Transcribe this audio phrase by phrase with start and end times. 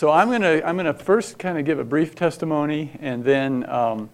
[0.00, 3.68] So I'm going to I'm to first kind of give a brief testimony, and then
[3.68, 4.08] um,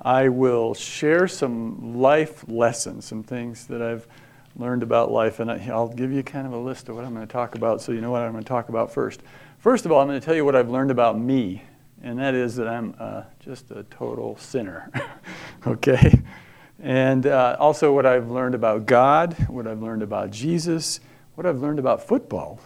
[0.00, 4.06] I will share some life lessons, some things that I've
[4.54, 7.26] learned about life, and I'll give you kind of a list of what I'm going
[7.26, 9.20] to talk about, so you know what I'm going to talk about first.
[9.58, 11.64] First of all, I'm going to tell you what I've learned about me,
[12.04, 14.92] and that is that I'm uh, just a total sinner.
[15.66, 16.22] okay,
[16.80, 21.00] and uh, also what I've learned about God, what I've learned about Jesus,
[21.34, 22.60] what I've learned about football,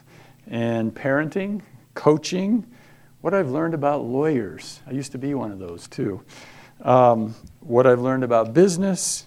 [0.47, 1.63] and parenting,
[1.95, 2.66] coaching,
[3.20, 4.81] what I've learned about lawyers.
[4.86, 6.22] I used to be one of those too.
[6.82, 9.26] Um, what I've learned about business,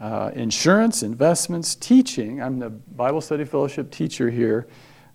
[0.00, 2.40] uh, insurance, investments, teaching.
[2.42, 4.66] I'm the Bible Study Fellowship teacher here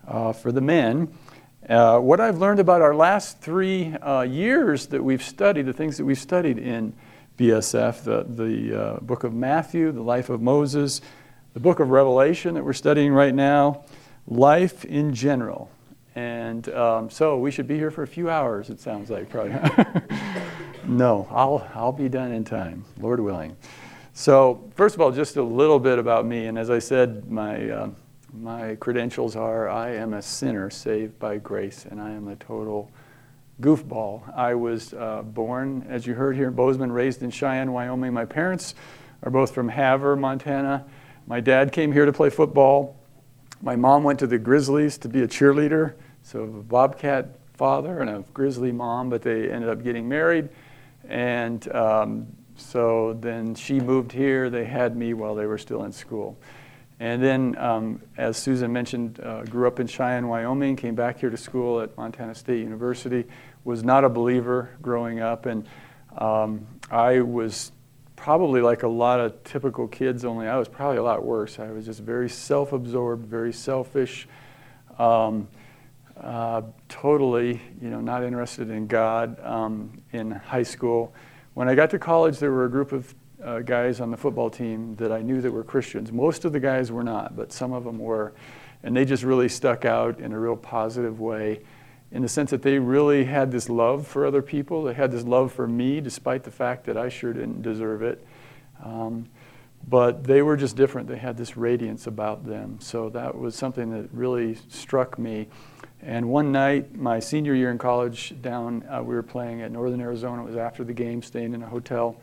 [0.08, 1.13] uh, for the men.
[1.70, 5.98] Uh, what I've learned about our last three uh, years that we've studied, the things
[5.98, 6.94] that we've studied in
[7.38, 11.02] BSF, the, the uh, book of Matthew, the life of Moses,
[11.54, 13.84] the book of Revelation that we're studying right now,
[14.27, 15.70] life in general.
[16.16, 19.54] And um, so we should be here for a few hours, it sounds like, probably.
[20.86, 23.55] no, I'll, I'll be done in time, Lord willing.
[24.13, 26.48] So, first of all, just a little bit about me.
[26.48, 27.90] And as I said, my, uh,
[28.34, 32.91] my credentials are I am a sinner saved by grace, and I am a total
[33.62, 34.35] goofball.
[34.35, 38.13] I was uh, born, as you heard here in Bozeman, raised in Cheyenne, Wyoming.
[38.13, 38.76] My parents
[39.24, 40.85] are both from Havre, Montana.
[41.28, 42.98] My dad came here to play football.
[43.62, 45.94] My mom went to the Grizzlies to be a cheerleader.
[46.24, 50.50] So, a Bobcat father and a Grizzly mom, but they ended up getting married.
[51.08, 54.50] And um, so then she moved here.
[54.50, 56.38] They had me while they were still in school.
[57.00, 61.32] And then, um, as Susan mentioned, uh, grew up in Cheyenne, Wyoming, came back here
[61.32, 63.26] to school at Montana State University,
[63.63, 65.47] was not a believer growing up.
[65.47, 65.68] And
[66.18, 67.72] um, I was
[68.16, 71.58] probably like a lot of typical kids, only I was probably a lot worse.
[71.58, 74.28] I was just very self absorbed, very selfish.
[75.00, 75.47] Um,
[76.22, 81.13] uh, totally, you know, not interested in God um, in high school.
[81.53, 83.13] When I got to college, there were a group of
[83.44, 86.12] uh, guys on the football team that I knew that were Christians.
[86.12, 88.34] Most of the guys were not, but some of them were.
[88.84, 91.62] And they just really stuck out in a real positive way
[92.12, 94.84] in the sense that they really had this love for other people.
[94.84, 98.25] They had this love for me, despite the fact that I sure didn't deserve it.
[98.84, 99.29] Um,
[99.88, 101.07] but they were just different.
[101.07, 102.78] They had this radiance about them.
[102.79, 105.47] So that was something that really struck me.
[106.03, 110.01] And one night, my senior year in college, down, uh, we were playing at Northern
[110.01, 110.41] Arizona.
[110.41, 112.17] It was after the game, staying in a hotel.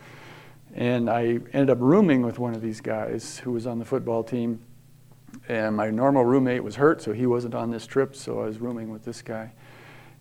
[0.75, 1.23] And I
[1.53, 4.61] ended up rooming with one of these guys who was on the football team.
[5.49, 8.59] And my normal roommate was hurt, so he wasn't on this trip, so I was
[8.59, 9.53] rooming with this guy.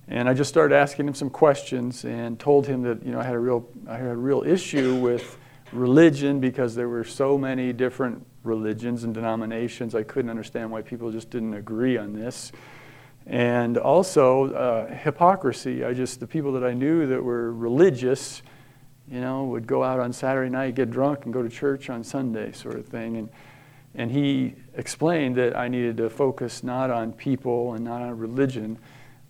[0.07, 3.23] And I just started asking him some questions and told him that you know I
[3.23, 5.37] had a real I had a real issue with
[5.73, 9.95] religion because there were so many different religions and denominations.
[9.95, 12.53] I couldn't understand why people just didn't agree on this
[13.27, 15.83] and also uh, hypocrisy.
[15.83, 18.41] I just, the people that I knew that were religious,
[19.11, 22.03] you know, would go out on Saturday night, get drunk, and go to church on
[22.03, 23.17] Sunday, sort of thing.
[23.17, 23.29] And,
[23.95, 28.79] and he explained that I needed to focus not on people and not on religion,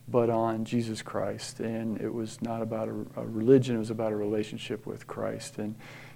[0.08, 1.60] but on Jesus Christ.
[1.60, 5.58] And it was not about a, a religion, it was about a relationship with Christ.
[5.58, 5.74] And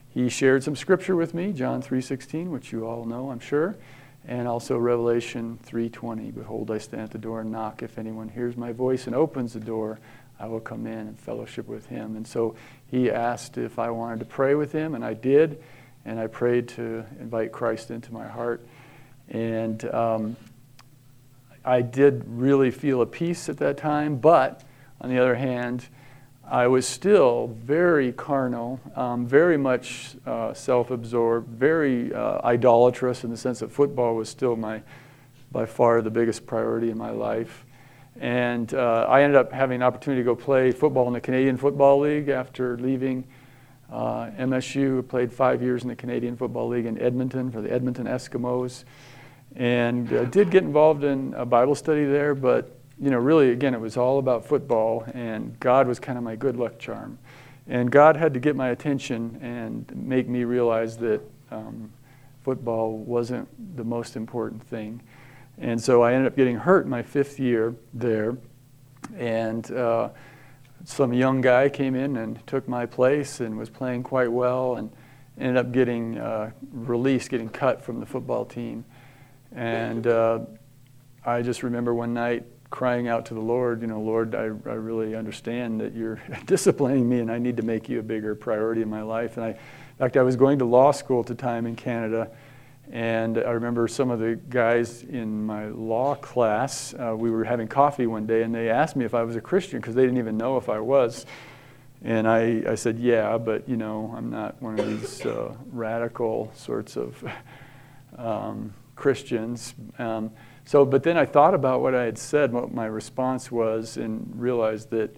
[0.07, 3.75] he shared some scripture with me, John 3.16, which you all know, I'm sure
[4.27, 7.81] and also Revelation 3:20 behold I stand at the door and knock.
[7.81, 9.99] If anyone hears my voice and opens the door
[10.39, 12.15] I will come in and fellowship with him.
[12.15, 12.55] And so
[12.87, 15.61] he asked if I wanted to pray with him and I did
[16.03, 18.65] and I prayed to invite Christ into my heart.
[19.29, 20.35] And um,
[21.63, 24.63] I did really feel a peace at that time but
[24.99, 25.87] on the other hand
[26.44, 33.29] I was still very carnal, um, very much uh, self absorbed, very uh, idolatrous in
[33.29, 34.81] the sense that football was still my,
[35.52, 37.66] by far, the biggest priority in my life.
[38.19, 41.57] And uh, I ended up having an opportunity to go play football in the Canadian
[41.57, 43.25] Football League after leaving
[43.91, 45.00] uh, MSU.
[45.00, 48.84] I played five years in the Canadian Football League in Edmonton for the Edmonton Eskimos.
[49.56, 53.73] And uh, did get involved in a Bible study there, but you know, really, again,
[53.73, 57.17] it was all about football, and God was kind of my good luck charm.
[57.67, 61.91] And God had to get my attention and make me realize that um,
[62.43, 65.02] football wasn't the most important thing.
[65.58, 68.37] And so I ended up getting hurt my fifth year there.
[69.17, 70.09] And uh,
[70.85, 74.91] some young guy came in and took my place and was playing quite well and
[75.40, 78.85] ended up getting uh, released, getting cut from the football team.
[79.53, 80.41] And uh,
[81.25, 84.46] I just remember one night crying out to the Lord, you know, Lord, I, I
[84.46, 88.82] really understand that you're disciplining me and I need to make you a bigger priority
[88.82, 89.38] in my life.
[89.38, 89.58] And I, in
[90.00, 92.32] fact, I was going to law school at the time in Canada
[92.91, 97.68] And I remember some of the guys in my law class, uh, we were having
[97.68, 100.18] coffee one day, and they asked me if I was a Christian because they didn't
[100.18, 101.26] even know if I was.
[102.03, 106.52] And I, I said, yeah, but you know, I'm not one of these uh, radical
[106.56, 107.23] sorts of
[108.18, 109.73] um, Christians.
[110.00, 110.32] Um,
[110.66, 114.31] so, but then I thought about what I had said, what my response was, and
[114.35, 115.16] realized that,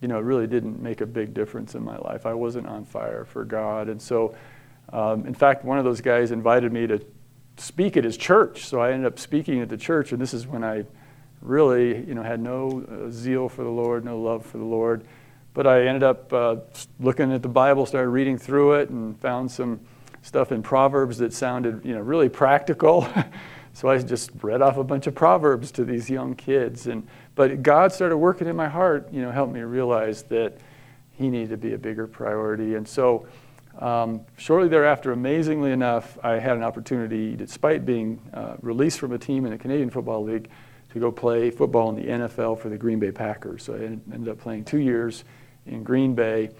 [0.00, 2.26] you know, it really didn't make a big difference in my life.
[2.26, 3.88] I wasn't on fire for God.
[3.88, 4.34] And so,
[4.92, 7.00] um, in fact, one of those guys invited me to
[7.56, 8.64] speak at his church.
[8.66, 10.84] So I ended up speaking at the church, and this is when I
[11.40, 15.04] really, you know, had no uh, zeal for the Lord, no love for the Lord.
[15.54, 16.56] But I ended up uh,
[16.98, 19.80] looking at the Bible, started reading through it, and found some
[20.22, 23.08] stuff in Proverbs that sounded, you know, really practical.
[23.72, 26.86] so I just read off a bunch of Proverbs to these young kids.
[26.86, 30.58] And but God started working in my heart, you know, helped me realize that
[31.12, 32.74] He needed to be a bigger priority.
[32.74, 33.26] And so
[33.78, 39.18] um, shortly thereafter, amazingly enough, I had an opportunity, despite being uh, released from a
[39.18, 40.50] team in the Canadian Football League,
[40.92, 43.62] to go play football in the NFL for the Green Bay Packers.
[43.62, 45.24] So I ended up playing two years
[45.66, 46.50] in Green Bay.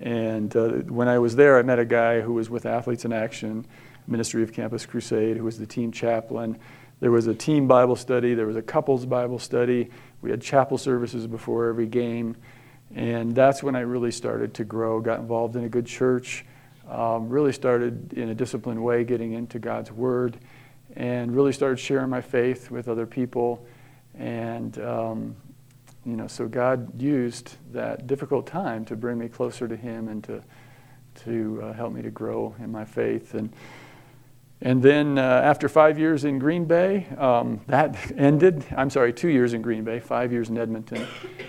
[0.00, 3.12] And uh, when I was there, I met a guy who was with Athletes in
[3.12, 3.66] Action,
[4.10, 6.58] Ministry of Campus Crusade, who was the team chaplain.
[7.00, 9.88] There was a team Bible study, there was a couples Bible study.
[10.20, 12.36] We had chapel services before every game.
[12.94, 16.44] And that's when I really started to grow, got involved in a good church,
[16.88, 20.36] um, really started in a disciplined way getting into God's Word,
[20.96, 23.64] and really started sharing my faith with other people.
[24.18, 25.36] And um,
[26.04, 30.24] you know, so God used that difficult time to bring me closer to Him and
[30.24, 30.42] to
[31.24, 33.34] to uh, help me to grow in my faith.
[33.34, 33.52] And
[34.62, 38.64] and then uh, after five years in Green Bay, um, that ended.
[38.76, 41.06] I'm sorry, two years in Green Bay, five years in Edmonton.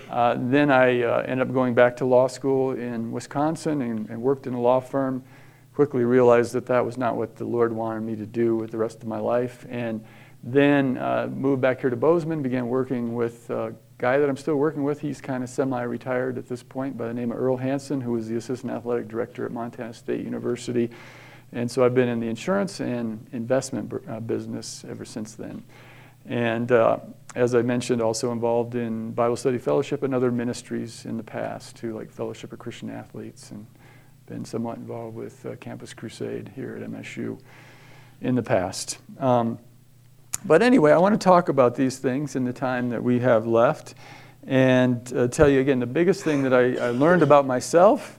[0.08, 4.22] Uh, then I uh, ended up going back to law school in Wisconsin and, and
[4.22, 5.22] worked in a law firm.
[5.74, 8.78] Quickly realized that that was not what the Lord wanted me to do with the
[8.78, 9.66] rest of my life.
[9.68, 10.04] And
[10.42, 14.56] then uh, moved back here to Bozeman, began working with a guy that I'm still
[14.56, 18.00] working with, he's kind of semi-retired at this point by the name of Earl Hansen,
[18.00, 20.90] who was the assistant athletic director at Montana State University.
[21.52, 25.62] And so I've been in the insurance and investment uh, business ever since then.
[26.26, 26.98] And uh,
[27.34, 31.76] as I mentioned, also involved in Bible Study Fellowship and other ministries in the past,
[31.76, 33.66] too, like Fellowship of Christian Athletes, and
[34.26, 37.38] been somewhat involved with uh, Campus Crusade here at MSU
[38.20, 38.98] in the past.
[39.18, 39.58] Um,
[40.44, 43.46] but anyway, I want to talk about these things in the time that we have
[43.46, 43.94] left
[44.44, 48.18] and uh, tell you again the biggest thing that I, I, learned about myself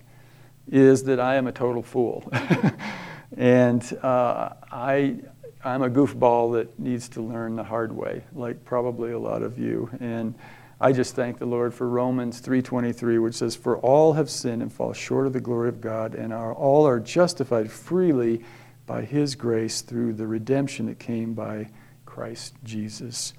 [0.71, 2.24] is that I am a total fool.
[3.38, 5.18] and uh, I,
[5.63, 9.57] I'm a goofball that needs to learn the hard way, like probably a lot of
[9.57, 9.89] you.
[10.00, 10.35] And
[10.81, 14.71] I just thank the Lord for Romans 3:23, which says, "For all have sinned and
[14.71, 18.44] fall short of the glory of God, and are all are justified freely
[18.85, 21.69] by His grace through the redemption that came by
[22.06, 23.33] Christ Jesus.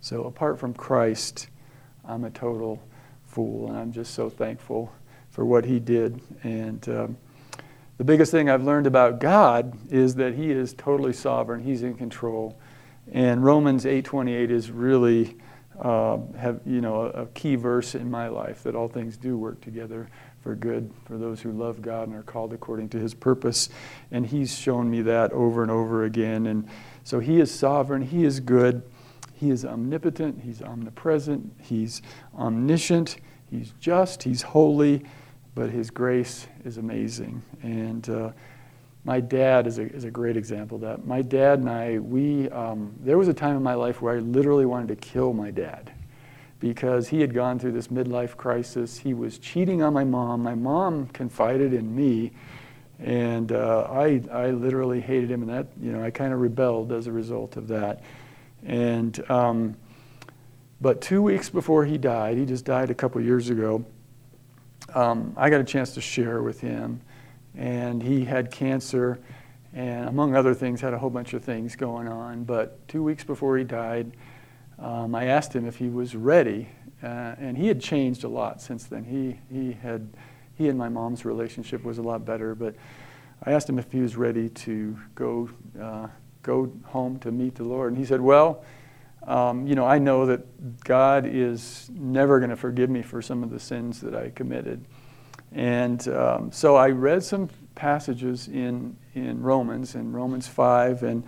[0.00, 1.48] So apart from Christ,
[2.04, 2.82] I'm a total
[3.26, 4.92] fool, and I'm just so thankful
[5.30, 6.20] for what He did.
[6.42, 7.16] And um,
[7.98, 11.62] the biggest thing I've learned about God is that He is totally sovereign.
[11.62, 12.58] He's in control.
[13.12, 15.36] And Romans 8:28 is really
[15.80, 19.36] uh, have you know a, a key verse in my life that all things do
[19.36, 20.08] work together
[20.40, 23.68] for good for those who love God and are called according to His purpose.
[24.10, 26.46] And He's shown me that over and over again.
[26.46, 26.68] And
[27.06, 28.82] so he is sovereign, he is good,
[29.32, 32.02] he is omnipotent, he's omnipresent, he's
[32.36, 35.04] omniscient, he's just, he's holy,
[35.56, 37.42] but his grace is amazing.
[37.62, 38.30] And uh,
[39.04, 41.06] my dad is a, is a great example of that.
[41.06, 44.18] My dad and I, we, um, there was a time in my life where I
[44.20, 45.90] literally wanted to kill my dad
[46.60, 48.98] because he had gone through this midlife crisis.
[48.98, 50.42] He was cheating on my mom.
[50.42, 52.32] My mom confided in me
[52.98, 56.92] and uh, I, I literally hated him, and that, you know, I kind of rebelled
[56.92, 58.02] as a result of that.
[58.64, 59.76] And, um,
[60.80, 63.84] but two weeks before he died, he just died a couple years ago,
[64.96, 67.00] um, I got a chance to share with him.
[67.54, 69.18] And he had cancer,
[69.72, 72.44] and among other things, had a whole bunch of things going on.
[72.44, 74.12] But two weeks before he died,
[74.78, 76.68] um, I asked him if he was ready.
[77.02, 79.04] Uh, and he had changed a lot since then.
[79.04, 80.08] He, he had
[80.56, 82.54] he and my mom's relationship was a lot better.
[82.54, 82.74] But
[83.44, 85.50] I asked him if he was ready to go
[85.80, 86.08] uh,
[86.42, 88.64] go home to meet the Lord, and he said, "Well."
[89.26, 93.42] Um, you know, I know that God is never going to forgive me for some
[93.42, 94.84] of the sins that I committed.
[95.52, 101.24] And um, so I read some passages in, in Romans, in Romans 5, and,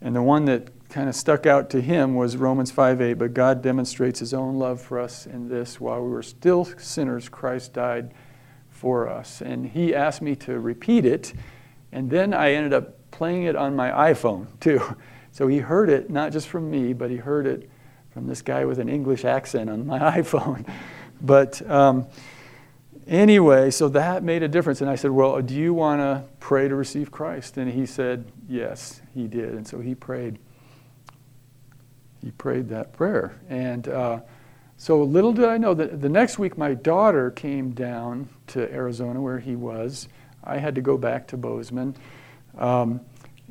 [0.00, 3.14] and the one that kind of stuck out to him was Romans 5 8.
[3.14, 7.28] But God demonstrates his own love for us in this while we were still sinners,
[7.28, 8.12] Christ died
[8.70, 9.40] for us.
[9.40, 11.32] And he asked me to repeat it.
[11.92, 14.96] And then I ended up playing it on my iPhone too.
[15.36, 17.68] So he heard it not just from me, but he heard it
[18.08, 20.66] from this guy with an English accent on my iPhone.
[21.20, 22.06] But um,
[23.06, 24.80] anyway, so that made a difference.
[24.80, 27.58] And I said, Well, do you want to pray to receive Christ?
[27.58, 29.50] And he said, Yes, he did.
[29.50, 30.38] And so he prayed.
[32.24, 33.38] He prayed that prayer.
[33.50, 34.20] And uh,
[34.78, 39.20] so little did I know that the next week my daughter came down to Arizona
[39.20, 40.08] where he was.
[40.42, 41.94] I had to go back to Bozeman.
[42.56, 43.02] Um,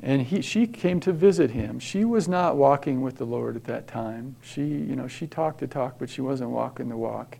[0.02, 1.80] and he, she came to visit him.
[1.80, 4.36] She was not walking with the Lord at that time.
[4.42, 7.38] She, you know, she talked the talk, but she wasn't walking the walk.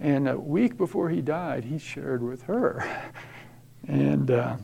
[0.00, 2.86] And a week before he died, he shared with her.
[3.86, 4.56] And uh,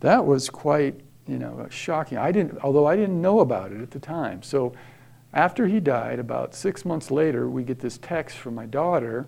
[0.00, 2.18] that was quite, you know, shocking.
[2.18, 4.42] I didn't, although I didn't know about it at the time.
[4.42, 4.74] So
[5.32, 9.26] after he died, about six months later, we get this text from my daughter,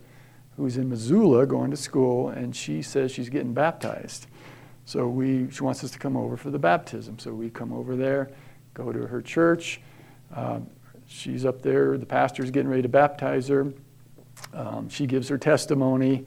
[0.56, 4.26] who's in Missoula going to school, and she says she's getting baptized.
[4.86, 7.18] So we, she wants us to come over for the baptism.
[7.18, 8.30] So we come over there,
[8.72, 9.80] go to her church.
[10.34, 10.68] Um,
[11.08, 11.98] she's up there.
[11.98, 13.72] The pastor's getting ready to baptize her.
[14.54, 16.24] Um, she gives her testimony,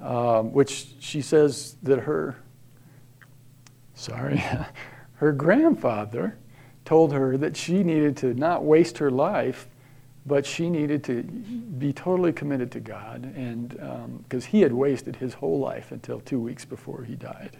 [0.00, 2.36] um, which she says that her,
[3.94, 4.44] sorry,
[5.14, 6.38] her grandfather
[6.84, 9.66] told her that she needed to not waste her life,
[10.24, 13.70] but she needed to be totally committed to God, and
[14.22, 17.56] because um, he had wasted his whole life until two weeks before he died.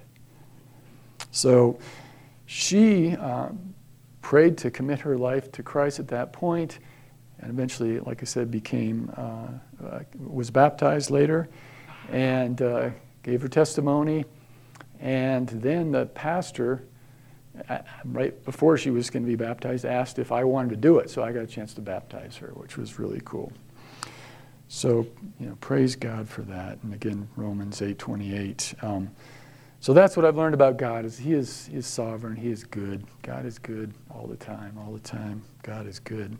[1.30, 1.78] So
[2.47, 3.49] she uh,
[4.23, 6.78] prayed to commit her life to Christ at that point
[7.40, 9.49] and eventually, like I said, became uh,
[9.87, 11.49] uh, was baptized later,
[12.11, 12.90] and uh,
[13.23, 14.25] gave her testimony.
[15.00, 16.85] And then the pastor,
[17.68, 20.99] uh, right before she was going to be baptized, asked if I wanted to do
[20.99, 21.11] it.
[21.11, 23.52] So I got a chance to baptize her, which was really cool.
[24.66, 25.06] So
[25.38, 26.78] you know, praise God for that.
[26.82, 28.75] And again, Romans eight twenty eight.
[28.82, 29.12] Um,
[29.80, 32.37] so that's what I've learned about God: is He is He is sovereign.
[32.37, 33.04] He is good.
[33.23, 34.76] God is good all the time.
[34.78, 36.37] All the time, God is good.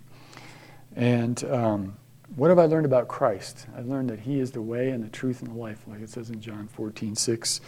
[0.97, 1.97] And um,
[2.37, 3.67] what have I learned about Christ?
[3.77, 6.11] I've learned that He is the way and the truth and the life, like it
[6.11, 7.61] says in John 14, 6.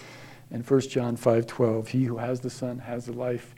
[0.53, 1.89] And 1 John 5, 12.
[1.89, 3.55] He who has the Son has the life.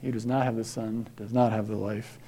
[0.00, 2.18] He who does not have the Son does not have the life.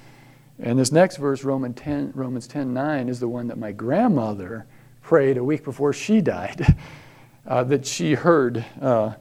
[0.59, 4.65] And this next verse, Romans 10, Romans 10 9, is the one that my grandmother
[5.03, 6.75] prayed a week before she died,
[7.47, 8.65] uh, that she heard.
[8.81, 9.13] Uh,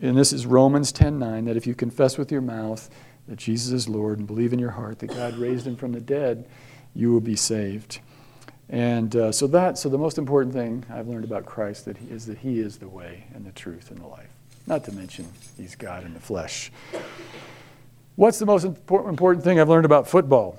[0.00, 2.90] and this is Romans 10:9, that if you confess with your mouth
[3.28, 6.00] that Jesus is Lord and believe in your heart that God raised him from the
[6.00, 6.46] dead,
[6.94, 8.00] you will be saved.
[8.68, 12.06] And uh, so that, so the most important thing I've learned about Christ that he,
[12.06, 14.30] is that He is the way and the truth and the life.
[14.66, 16.70] Not to mention He's God in the flesh.
[18.14, 20.58] What's the most important thing I've learned about football?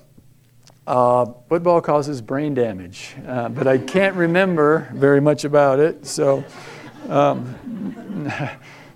[0.85, 6.05] Uh, football causes brain damage, uh, but I can't remember very much about it.
[6.05, 6.43] So,
[7.07, 7.55] um,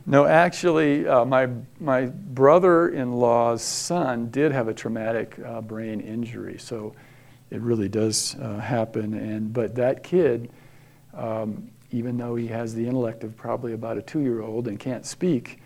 [0.05, 5.99] no, actually, uh, my, my brother in law's son did have a traumatic uh, brain
[6.01, 6.57] injury.
[6.59, 6.93] So,
[7.51, 9.13] it really does uh, happen.
[9.13, 10.49] And but that kid,
[11.13, 15.61] um, even though he has the intellect of probably about a two-year-old and can't speak,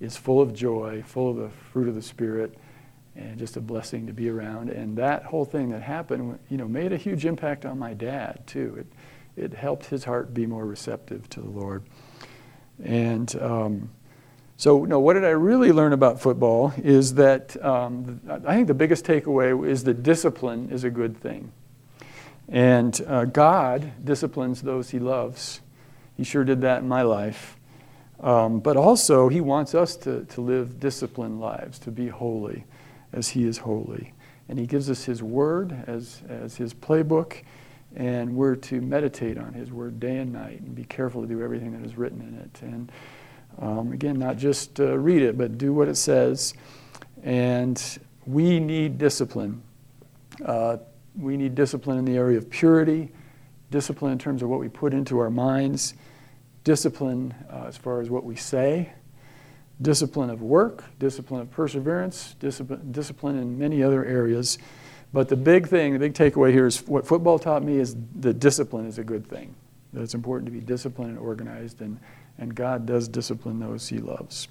[0.00, 2.56] is full of joy, full of the fruit of the spirit,
[3.16, 4.70] and just a blessing to be around.
[4.70, 8.46] And that whole thing that happened, you know, made a huge impact on my dad
[8.46, 8.76] too.
[8.78, 8.86] It
[9.34, 11.82] it helped his heart be more receptive to the Lord.
[12.82, 13.90] And um,
[14.56, 18.74] so, no, what did I really learn about football is that um, I think the
[18.74, 21.50] biggest takeaway is that discipline is a good thing.
[22.48, 25.60] And uh, God disciplines those he loves.
[26.16, 27.56] He sure did that in my life.
[28.20, 32.64] Um, but also, he wants us to, to live disciplined lives, to be holy
[33.12, 34.14] as he is holy.
[34.48, 37.42] And he gives us his word as, as his playbook,
[37.96, 41.42] and we're to meditate on his word day and night and be careful to do
[41.42, 42.62] everything that is written in it.
[42.62, 42.92] And
[43.58, 46.54] um, again, not just uh, read it, but do what it says.
[47.22, 47.80] And
[48.26, 49.62] we need discipline.
[50.44, 50.78] Uh,
[51.16, 53.10] we need discipline in the area of purity,
[53.70, 55.94] discipline in terms of what we put into our minds,
[56.64, 58.92] discipline uh, as far as what we say,
[59.82, 64.58] discipline of work, discipline of perseverance, discipline, discipline in many other areas.
[65.12, 68.38] But the big thing, the big takeaway here is what football taught me is that
[68.38, 69.54] discipline is a good thing.
[69.92, 71.98] That it's important to be disciplined and organized and
[72.38, 74.48] and God does discipline those he loves.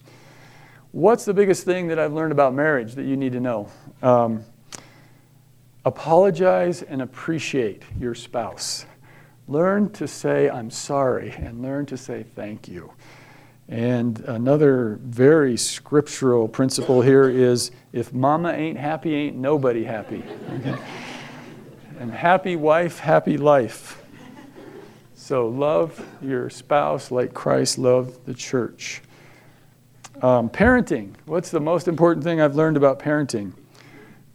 [0.91, 3.70] What's the biggest thing that I've learned about marriage that you need to know?
[4.01, 4.44] Um,
[5.86, 8.86] apologize and appreciate your spouse.
[9.48, 12.91] Learn to say, I'm sorry, and learn to say thank you.
[13.72, 20.24] And another very scriptural principle here is if mama ain't happy, ain't nobody happy.
[20.60, 20.75] Okay?
[22.00, 24.04] and happy wife, happy life.
[25.16, 29.01] So love your spouse like Christ loved the church.
[30.22, 31.13] Um, parenting.
[31.25, 33.54] What's the most important thing I've learned about parenting?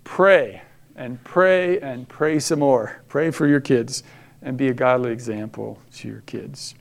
[0.05, 0.63] Pray
[0.95, 3.03] and pray and pray some more.
[3.09, 4.03] Pray for your kids
[4.41, 6.75] and be a godly example to your kids.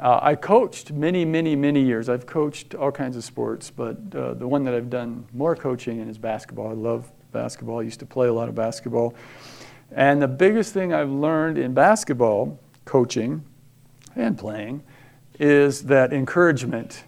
[0.00, 2.08] Uh, I coached many, many, many years.
[2.08, 5.98] I've coached all kinds of sports, but uh, the one that I've done more coaching
[5.98, 6.68] in is basketball.
[6.68, 7.80] I love basketball.
[7.80, 9.14] I used to play a lot of basketball.
[9.90, 13.42] And the biggest thing I've learned in basketball, coaching
[14.14, 14.84] and playing,
[15.40, 17.02] is that encouragement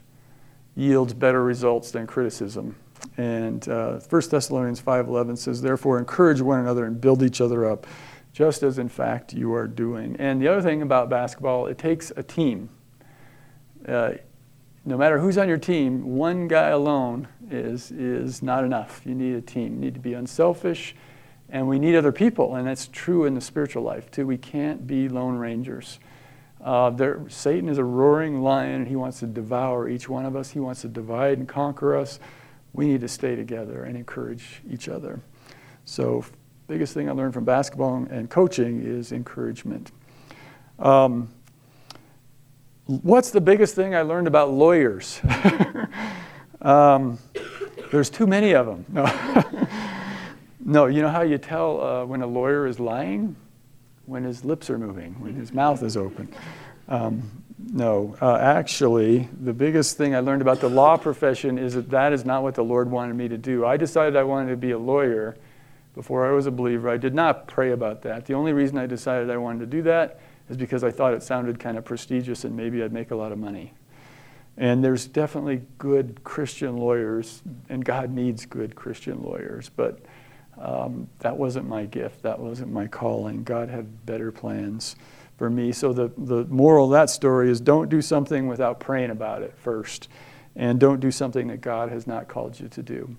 [0.75, 2.75] yields better results than criticism.
[3.17, 7.87] And uh, 1 Thessalonians 5.11 says, Therefore, encourage one another and build each other up,
[8.33, 10.17] just as in fact you are doing.
[10.19, 12.69] And the other thing about basketball, it takes a team
[13.87, 14.13] uh,
[14.85, 19.03] no matter who's on your team, one guy alone is, is not enough.
[19.05, 19.75] You need a team.
[19.75, 20.95] You need to be unselfish,
[21.49, 22.55] and we need other people.
[22.55, 24.27] And that's true in the spiritual life, too.
[24.27, 25.99] We can't be lone rangers.
[26.63, 30.37] Uh, there, Satan is a roaring lion, and he wants to devour each one of
[30.37, 30.51] us.
[30.51, 32.21] He wants to divide and conquer us.
[32.73, 35.21] We need to stay together and encourage each other.
[35.85, 36.25] So,
[36.69, 39.91] biggest thing I learned from basketball and coaching is encouragement.
[40.79, 41.31] Um,
[42.91, 45.21] What's the biggest thing I learned about lawyers?
[46.61, 47.21] um,
[47.93, 48.85] there's too many of them.
[48.89, 49.05] No.
[50.65, 53.37] no, you know how you tell uh, when a lawyer is lying?
[54.07, 56.35] When his lips are moving, when his mouth is open.
[56.89, 57.31] Um,
[57.73, 62.13] no, uh, actually, the biggest thing I learned about the law profession is that that
[62.13, 63.65] is not what the Lord wanted me to do.
[63.65, 65.37] I decided I wanted to be a lawyer
[65.95, 66.89] before I was a believer.
[66.89, 68.27] I did not pray about that.
[68.27, 70.19] The only reason I decided I wanted to do that
[70.51, 73.33] is because I thought it sounded kind of prestigious and maybe I'd make a lot
[73.33, 73.73] of money.
[74.57, 80.01] And there's definitely good Christian lawyers, and God needs good Christian lawyers, but
[80.59, 82.23] um, that wasn't my gift.
[82.23, 83.45] That wasn't my calling.
[83.45, 84.97] God had better plans
[85.39, 85.73] for me.
[85.73, 89.55] So the, the moral of that story is don't do something without praying about it
[89.57, 90.09] first,
[90.57, 93.17] and don't do something that God has not called you to do.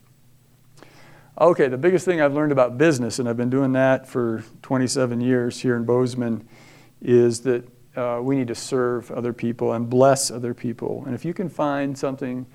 [1.40, 5.22] Okay, the biggest thing I've learned about business, and I've been doing that for 27
[5.22, 6.48] years here in Bozeman
[7.02, 11.04] is that uh, we need to serve other people and bless other people.
[11.06, 12.46] And if you can find something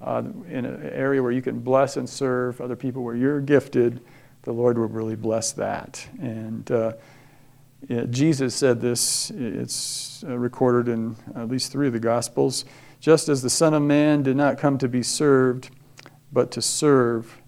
[0.00, 4.00] uh, in an area where you can bless and serve other people where you're gifted,
[4.42, 6.06] the Lord will really bless that.
[6.18, 6.92] And uh,
[8.10, 12.64] Jesus said this, it's uh, recorded in at least three of the Gospels.
[13.00, 15.70] Just as the Son of Man did not come to be served,
[16.32, 17.40] but to serve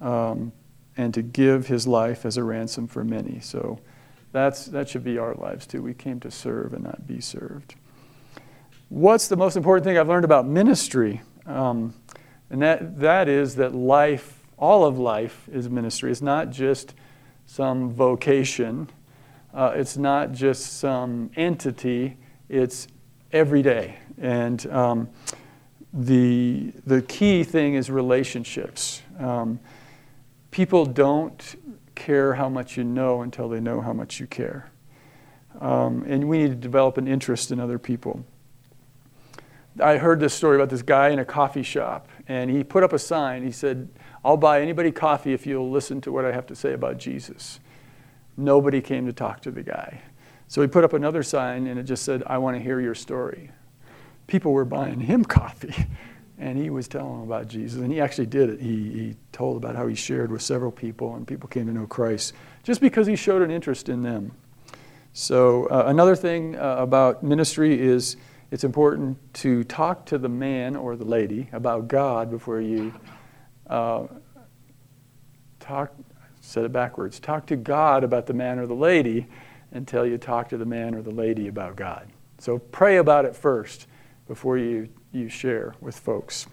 [0.00, 0.52] um,
[0.96, 3.40] and to give his life as a ransom for many.
[3.40, 3.80] So,
[4.34, 5.80] that's, that should be our lives too.
[5.80, 7.76] We came to serve and not be served.
[8.88, 11.22] What's the most important thing I've learned about ministry?
[11.46, 11.94] Um,
[12.50, 16.10] and that, that is that life, all of life, is ministry.
[16.10, 16.94] It's not just
[17.46, 18.90] some vocation,
[19.54, 22.16] uh, it's not just some entity,
[22.48, 22.88] it's
[23.30, 23.98] every day.
[24.20, 25.10] And um,
[25.92, 29.00] the, the key thing is relationships.
[29.20, 29.60] Um,
[30.50, 31.54] people don't
[31.94, 34.70] care how much you know until they know how much you care.
[35.60, 38.24] Um, and we need to develop an interest in other people.
[39.80, 42.92] I heard this story about this guy in a coffee shop, and he put up
[42.92, 43.44] a sign.
[43.44, 43.88] He said,
[44.24, 47.60] I'll buy anybody coffee if you'll listen to what I have to say about Jesus.
[48.36, 50.02] Nobody came to talk to the guy.
[50.46, 52.94] So he put up another sign, and it just said, I want to hear your
[52.94, 53.50] story.
[54.26, 55.86] People were buying him coffee
[56.38, 57.80] and he was telling them about Jesus.
[57.80, 58.60] And he actually did it.
[58.60, 61.86] He, he told about how he shared with several people, and people came to know
[61.86, 64.32] Christ just because he showed an interest in them.
[65.12, 68.16] So, uh, another thing uh, about ministry is
[68.50, 72.92] it's important to talk to the man or the lady about God before you
[73.68, 74.08] uh,
[75.60, 75.94] talk,
[76.40, 79.28] said it backwards, talk to God about the man or the lady
[79.70, 82.08] until you talk to the man or the lady about God.
[82.38, 83.86] So, pray about it first
[84.26, 86.46] before you you share with folks.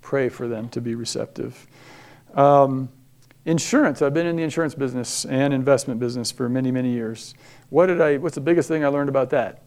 [0.00, 1.66] Pray for them to be receptive.
[2.34, 2.88] Um,
[3.44, 4.02] insurance.
[4.02, 7.34] I've been in the insurance business and investment business for many, many years.
[7.70, 8.16] What did I?
[8.16, 9.62] What's the biggest thing I learned about that?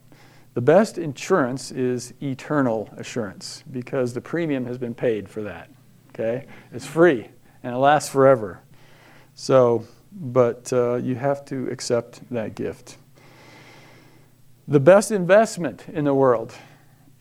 [0.54, 5.70] The best insurance is eternal assurance because the premium has been paid for that.
[6.10, 7.28] Okay, it's free
[7.64, 8.62] and it lasts forever.
[9.34, 12.98] So, but uh, you have to accept that gift.
[14.68, 16.56] The best investment in the world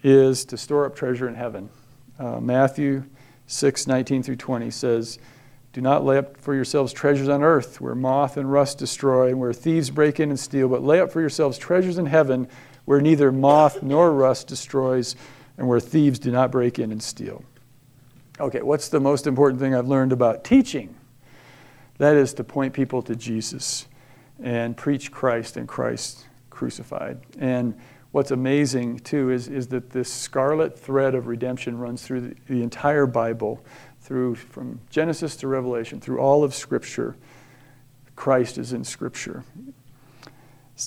[0.05, 1.71] is to store up treasure in heaven.
[2.19, 3.05] Uh, Matthew
[3.47, 5.19] 6, 19 through 20 says,
[5.73, 9.41] Do not lay up for yourselves treasures on earth, where moth and rust destroy, and
[9.41, 12.47] where thieves break in and steal, but lay up for yourselves treasures in heaven,
[12.85, 15.17] where neither moth nor rust destroys,
[15.57, 17.43] and where thieves do not break in and steal.
[18.39, 20.95] Okay, what's the most important thing I've learned about teaching?
[21.99, 23.87] That is to point people to Jesus
[24.43, 27.21] and preach Christ and Christ crucified.
[27.39, 27.79] And
[28.15, 32.63] what's amazing, too, is, is that this scarlet thread of redemption runs through the, the
[32.63, 33.61] entire Bible,
[34.03, 37.17] through from Genesis to Revelation, through all of Scripture.
[38.15, 39.43] Christ is in Scripture.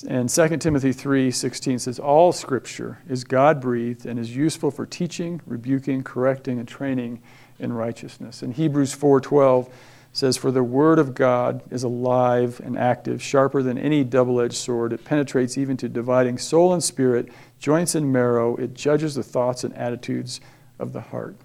[0.08, 6.02] And 2 Timothy 3:16 says all scripture is God-breathed and is useful for teaching, rebuking,
[6.02, 7.20] correcting and training
[7.58, 8.42] in righteousness.
[8.42, 9.68] And Hebrews 4:12
[10.12, 14.92] says for the word of God is alive and active, sharper than any double-edged sword.
[14.92, 18.56] It penetrates even to dividing soul and spirit, joints and marrow.
[18.56, 20.40] It judges the thoughts and attitudes
[20.78, 21.36] of the heart.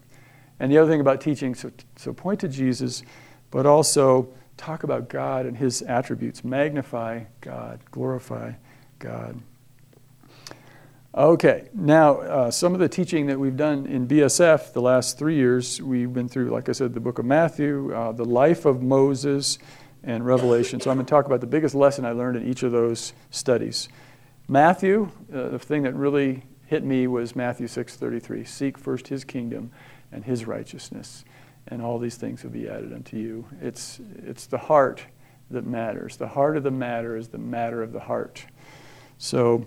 [0.59, 3.03] And the other thing about teaching so, so point to Jesus,
[3.51, 8.53] but also talk about God and his attributes, magnify God, glorify
[8.99, 9.39] God.
[11.15, 15.35] Okay, now uh, some of the teaching that we've done in BSF the last three
[15.35, 18.81] years, we've been through, like I said, the book of Matthew, uh, the life of
[18.81, 19.59] Moses,
[20.03, 20.79] and Revelation.
[20.79, 23.13] So I'm going to talk about the biggest lesson I learned in each of those
[23.29, 23.89] studies.
[24.47, 28.43] Matthew, uh, the thing that really hit me was Matthew 6:33.
[28.43, 29.69] Seek first His kingdom
[30.11, 31.25] and His righteousness
[31.67, 33.45] and all these things will be added unto you.
[33.61, 35.05] It's, it's the heart
[35.51, 36.17] that matters.
[36.17, 38.45] The heart of the matter is the matter of the heart.
[39.19, 39.65] So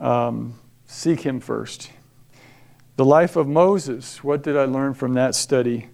[0.00, 1.90] um, seek Him first.
[2.96, 5.88] The life of Moses, what did I learn from that study?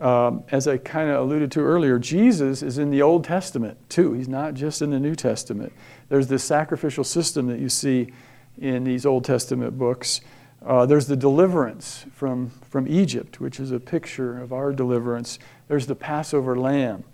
[0.00, 4.14] Um, as I kind of alluded to earlier, Jesus is in the Old Testament too.
[4.14, 5.72] He's not just in the New Testament.
[6.08, 8.12] There's this sacrificial system that you see
[8.58, 10.22] in these Old Testament books.
[10.64, 15.38] Uh, there's the deliverance from, from Egypt, which is a picture of our deliverance.
[15.68, 17.04] There's the Passover lamb.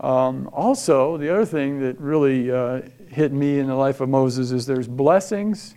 [0.00, 4.50] Um, also, the other thing that really uh, hit me in the life of Moses
[4.50, 5.76] is there's blessings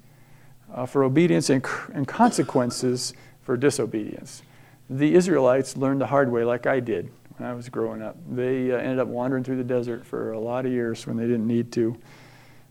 [0.73, 4.41] uh, for obedience and, and consequences for disobedience.
[4.89, 8.17] The Israelites learned the hard way, like I did when I was growing up.
[8.29, 11.25] They uh, ended up wandering through the desert for a lot of years when they
[11.25, 11.97] didn't need to.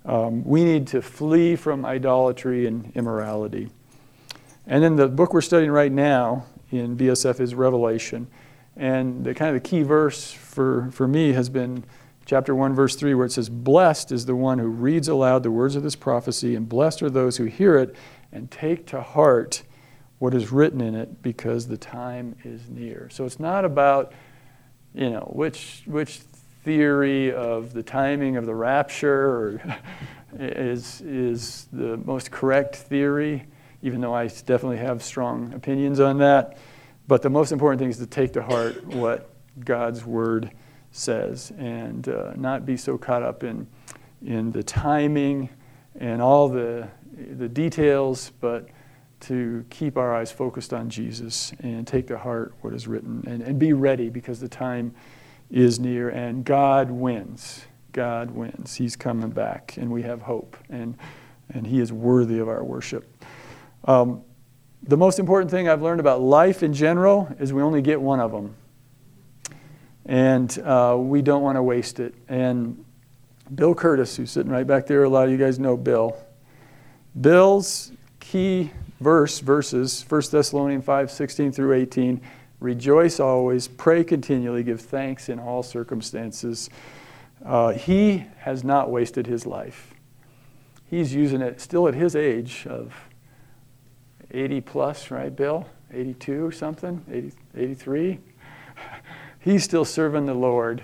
[0.05, 3.71] Um, we need to flee from idolatry and immorality.
[4.67, 8.27] And then the book we're studying right now in BSF is Revelation.
[8.77, 11.85] And the kind of the key verse for, for me has been
[12.27, 15.51] chapter 1, verse 3, where it says, Blessed is the one who reads aloud the
[15.51, 17.95] words of this prophecy, and blessed are those who hear it
[18.33, 19.63] and take to heart
[20.19, 23.09] what is written in it, because the time is near.
[23.11, 24.13] So it's not about,
[24.95, 26.19] you know, which, which
[26.65, 29.79] theory of the timing of the rapture
[30.39, 33.47] is, is the most correct theory
[33.83, 36.59] even though I definitely have strong opinions on that.
[37.09, 39.31] But the most important thing is to take to heart what
[39.65, 40.51] God's word
[40.91, 43.67] says and uh, not be so caught up in,
[44.25, 45.49] in the timing
[45.99, 48.69] and all the, the details, but
[49.21, 53.43] to keep our eyes focused on Jesus and take to heart what is written and,
[53.43, 54.95] and be ready because the time
[55.51, 57.65] is near and God wins.
[57.93, 58.75] God wins.
[58.75, 60.97] He's coming back and we have hope and,
[61.55, 63.25] and He is worthy of our worship.
[63.85, 64.23] Um,
[64.89, 68.21] the most important thing I've learned about life in general is we only get one
[68.21, 68.55] of them.
[70.05, 72.15] And uh, we don't want to waste it.
[72.29, 72.85] And
[73.55, 76.17] Bill Curtis, who's sitting right back there, a lot of you guys know Bill.
[77.21, 78.71] Bill's key
[79.01, 82.21] verse, verses, 1 Thessalonians 5 16 through 18.
[82.61, 86.71] Rejoice always, pray continually, give thanks in all circumstances.
[87.45, 89.95] Uh, he has not wasted his life.
[90.89, 92.95] He's using it still at his age of
[94.31, 95.67] 80 plus, right, Bill?
[95.93, 97.05] 82 or something?
[97.11, 98.19] 80, 83?
[99.41, 100.83] He's still serving the Lord.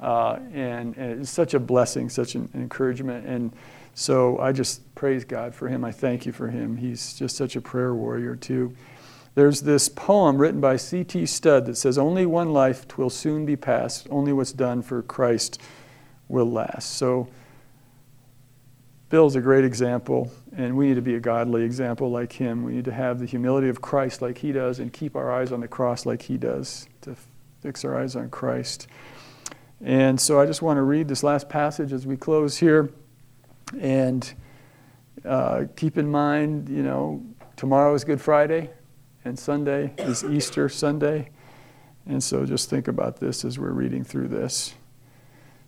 [0.00, 3.26] Uh, and, and, it's such a blessing, such an, encouragement.
[3.26, 3.52] And
[3.94, 5.84] so I just praise God for him.
[5.84, 6.76] I thank you for him.
[6.76, 8.74] He's just such a prayer warrior, too.
[9.34, 11.26] There's this poem written by C.T.
[11.26, 15.60] Studd that says, Only one life twill soon be past, only what's done for Christ
[16.28, 16.96] will last.
[16.96, 17.28] So
[19.10, 22.64] Bill's a great example, and we need to be a godly example like him.
[22.64, 25.52] We need to have the humility of Christ like he does and keep our eyes
[25.52, 27.14] on the cross like he does, to
[27.60, 28.88] fix our eyes on Christ.
[29.82, 32.90] And so I just want to read this last passage as we close here.
[33.78, 34.32] And
[35.24, 37.22] uh, keep in mind, you know,
[37.56, 38.70] tomorrow is Good Friday,
[39.24, 41.28] and Sunday is Easter Sunday.
[42.06, 44.74] And so just think about this as we're reading through this.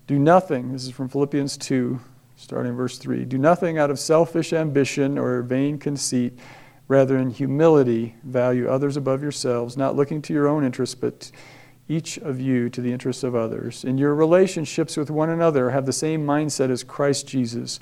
[0.07, 2.01] Do nothing, this is from Philippians 2
[2.37, 6.39] starting verse 3 Do nothing out of selfish ambition or vain conceit.
[6.89, 11.33] Rather, in humility, value others above yourselves, not looking to your own interests, but
[11.89, 13.85] each of you to the interests of others.
[13.85, 17.81] In your relationships with one another, have the same mindset as Christ Jesus,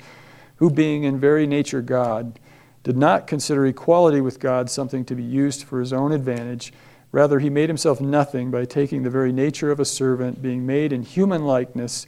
[0.55, 2.39] who, being in very nature God,
[2.83, 6.73] did not consider equality with God something to be used for his own advantage.
[7.11, 10.91] Rather, he made himself nothing by taking the very nature of a servant, being made
[10.91, 12.07] in human likeness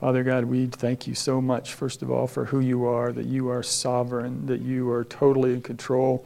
[0.00, 3.26] Father God, we thank you so much, first of all, for who you are, that
[3.26, 6.24] you are sovereign, that you are totally in control,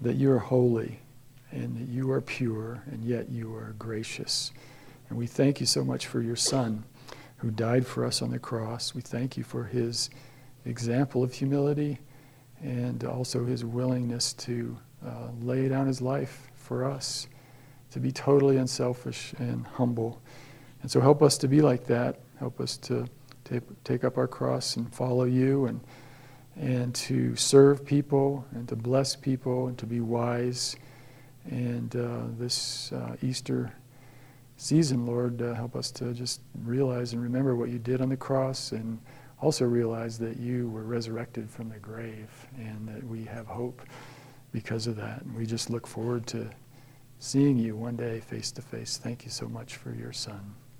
[0.00, 0.98] that you are holy,
[1.50, 4.50] and that you are pure, and yet you are gracious.
[5.10, 6.84] And we thank you so much for your Son
[7.36, 8.94] who died for us on the cross.
[8.94, 10.08] We thank you for his
[10.64, 11.98] example of humility
[12.62, 17.28] and also his willingness to uh, lay down his life for us,
[17.90, 20.22] to be totally unselfish and humble.
[20.84, 23.06] And so help us to be like that Help us to
[23.44, 25.80] take, take up our cross and follow you and,
[26.56, 30.76] and to serve people and to bless people and to be wise.
[31.46, 33.72] And uh, this uh, Easter
[34.56, 38.16] season, Lord, uh, help us to just realize and remember what you did on the
[38.16, 38.98] cross and
[39.40, 43.82] also realize that you were resurrected from the grave and that we have hope
[44.52, 45.22] because of that.
[45.22, 46.50] And we just look forward to
[47.20, 48.96] seeing you one day face to face.
[48.96, 50.54] Thank you so much for your son.